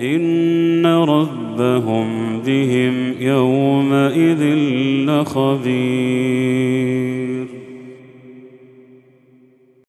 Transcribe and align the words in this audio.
إن 0.00 0.86
ربهم 0.86 2.40
بهم 2.46 3.14
يومئذ 3.20 4.42
لخبير. 5.10 6.73